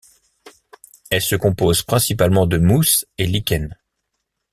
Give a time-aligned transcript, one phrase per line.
[1.11, 3.77] Elle se compose principalement de mousse et lichen.